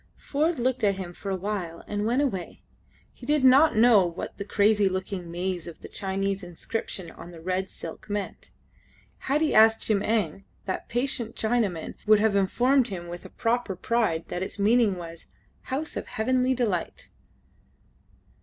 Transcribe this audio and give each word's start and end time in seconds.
Ford 0.17 0.57
looked 0.57 0.83
at 0.83 0.95
him 0.95 1.13
for 1.13 1.29
awhile 1.29 1.83
and 1.87 2.07
went 2.07 2.23
away. 2.23 2.63
He 3.13 3.27
did 3.27 3.43
not 3.43 3.75
know 3.75 4.03
what 4.07 4.35
the 4.39 4.43
crazy 4.43 4.89
looking 4.89 5.29
maze 5.29 5.67
of 5.67 5.81
the 5.81 5.87
Chinese 5.87 6.41
inscription 6.41 7.11
on 7.11 7.29
the 7.29 7.39
red 7.39 7.69
silk 7.69 8.09
meant. 8.09 8.49
Had 9.29 9.41
he 9.41 9.53
asked 9.53 9.85
Jim 9.85 10.01
Eng, 10.01 10.43
that 10.65 10.89
patient 10.89 11.35
Chinaman 11.35 11.93
would 12.07 12.19
have 12.19 12.35
informed 12.35 12.87
him 12.87 13.09
with 13.09 13.37
proper 13.37 13.75
pride 13.75 14.27
that 14.29 14.41
its 14.41 14.57
meaning 14.57 14.95
was: 14.95 15.27
"House 15.65 15.95
of 15.95 16.07
heavenly 16.07 16.55
delight." 16.55 17.11